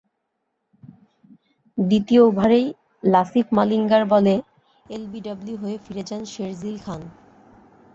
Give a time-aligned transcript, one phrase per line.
[1.77, 2.65] দ্বিতীয় ওভারেই
[3.03, 4.35] লাসিথ মালিঙ্গার বলে
[4.85, 7.01] এলবিডব্লু হয়ে ফিরে যান শেরজিল খান।